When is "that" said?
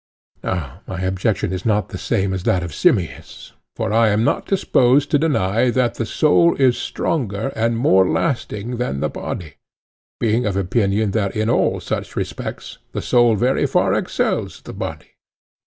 2.41-2.63, 5.69-5.93, 11.11-11.35